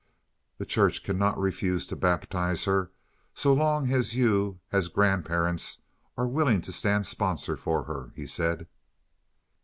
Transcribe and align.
"The 0.57 0.65
church 0.65 1.03
cannot 1.03 1.37
refuse 1.37 1.85
to 1.85 1.95
baptize 1.95 2.63
her 2.65 2.89
so 3.35 3.53
long 3.53 3.91
as 3.93 4.15
you, 4.15 4.59
as 4.71 4.87
grandparent, 4.87 5.77
are 6.17 6.25
willing 6.27 6.61
to 6.61 6.71
stand 6.71 7.05
sponsor 7.05 7.55
for 7.55 7.83
her," 7.83 8.11
he 8.15 8.25
said. 8.25 8.65